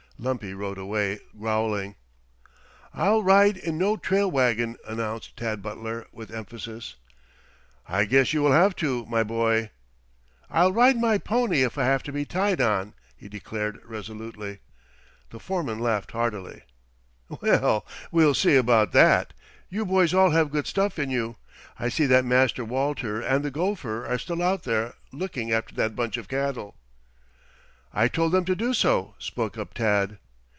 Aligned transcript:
Lumpy 0.23 0.53
rode 0.53 0.77
away 0.77 1.19
growling. 1.35 1.95
"I'll 2.93 3.23
ride 3.23 3.57
in 3.57 3.79
no 3.79 3.97
trail 3.97 4.29
wagon," 4.29 4.77
announced 4.87 5.35
Tad 5.35 5.63
Butler, 5.63 6.05
with 6.11 6.29
emphasis. 6.29 6.93
"I 7.87 8.05
guess 8.05 8.31
you 8.31 8.43
will 8.43 8.51
have 8.51 8.75
to, 8.75 9.03
my 9.07 9.23
boy." 9.23 9.71
"I'll 10.47 10.71
ride 10.71 10.97
my 11.01 11.17
pony 11.17 11.63
if 11.63 11.75
I 11.75 11.85
have 11.85 12.03
to 12.03 12.11
be 12.11 12.23
tied 12.23 12.61
on," 12.61 12.93
he 13.17 13.29
declared 13.29 13.79
resolutely. 13.83 14.59
The 15.31 15.39
foreman 15.39 15.79
laughed 15.79 16.11
heartily. 16.11 16.65
"Well, 17.41 17.83
we'll 18.11 18.35
see 18.35 18.55
about 18.55 18.91
that. 18.91 19.33
You 19.69 19.87
boys 19.87 20.13
all 20.13 20.29
have 20.29 20.51
good 20.51 20.67
stuff 20.67 20.99
in 20.99 21.09
you. 21.09 21.37
I 21.79 21.89
see 21.89 22.05
that 22.05 22.25
Master 22.25 22.63
Walter 22.63 23.21
and 23.21 23.43
the 23.43 23.49
gopher 23.49 24.05
are 24.05 24.19
still 24.19 24.43
out 24.43 24.65
there 24.65 24.93
looking 25.11 25.51
after 25.51 25.73
that 25.77 25.95
bunch 25.95 26.15
of 26.15 26.27
cattle." 26.27 26.75
"I 27.93 28.07
told 28.07 28.31
them 28.31 28.45
to 28.45 28.55
do 28.55 28.73
so," 28.73 29.15
spoke 29.19 29.57
up 29.57 29.73
Tad. 29.73 30.17